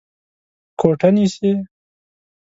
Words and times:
کوټه 0.79 1.09
نيسې؟ 1.15 1.51